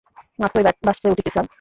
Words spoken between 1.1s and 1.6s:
উঠেছি, স্যার।